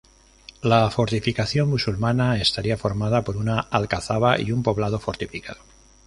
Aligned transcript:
La 0.63 0.89
fortificación 0.89 1.69
musulmana 1.69 2.41
estaría 2.41 2.75
formada 2.75 3.23
por 3.23 3.37
una 3.37 3.59
alcazaba 3.59 4.41
y 4.41 4.51
un 4.51 4.63
poblado 4.63 4.97
fortificado. 4.97 5.59